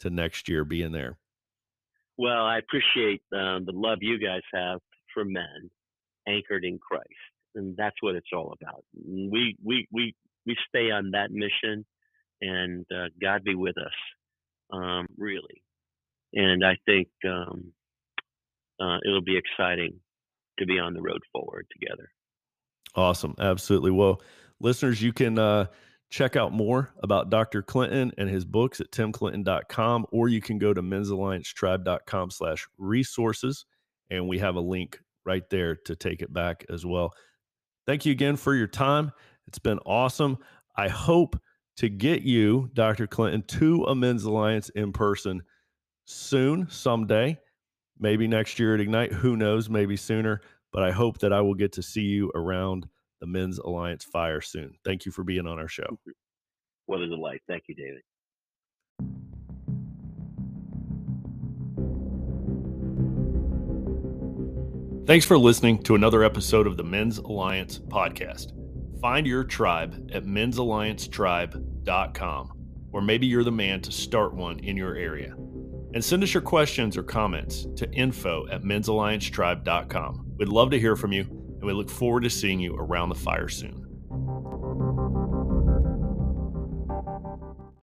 [0.00, 1.18] to next year being there?
[2.16, 4.80] Well, I appreciate um, the love you guys have
[5.12, 5.70] for men
[6.28, 7.08] anchored in Christ,
[7.54, 8.84] and that's what it's all about.
[8.94, 10.14] We we we
[10.46, 11.84] we stay on that mission,
[12.40, 13.92] and uh, God be with us,
[14.72, 15.62] um, really.
[16.34, 17.72] And I think um,
[18.80, 20.00] uh, it'll be exciting
[20.58, 22.10] to be on the road forward together.
[22.94, 23.90] Awesome, absolutely.
[23.90, 24.22] Well,
[24.60, 25.38] listeners, you can.
[25.38, 25.66] Uh,
[26.14, 27.60] Check out more about Dr.
[27.60, 33.66] Clinton and his books at timclinton.com, or you can go to men'salliancetribe.com slash resources,
[34.10, 37.12] and we have a link right there to take it back as well.
[37.84, 39.10] Thank you again for your time.
[39.48, 40.38] It's been awesome.
[40.76, 41.36] I hope
[41.78, 43.08] to get you, Dr.
[43.08, 45.42] Clinton, to a Men's Alliance in person
[46.04, 47.36] soon, someday,
[48.04, 49.14] maybe next year at Ignite.
[49.14, 50.42] Who knows, maybe sooner.
[50.72, 52.86] But I hope that I will get to see you around
[53.20, 54.74] the Men's Alliance Fire soon.
[54.84, 55.98] Thank you for being on our show.
[56.84, 57.40] What a delight.
[57.48, 58.02] Thank you, David.
[65.06, 68.52] Thanks for listening to another episode of the Men's Alliance podcast.
[69.00, 72.50] Find your tribe at men'salliancetribe.com
[72.92, 75.34] or maybe you're the man to start one in your area.
[75.94, 80.32] And send us your questions or comments to info at men'salliancechurch.com.
[80.36, 83.14] We'd love to hear from you, and we look forward to seeing you around the
[83.14, 83.83] fire soon.